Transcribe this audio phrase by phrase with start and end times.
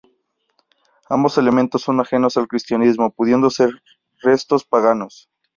[1.11, 3.83] Ambos elementos son ajenos al cristianismo, pudiendo ser
[4.23, 5.29] restos paganos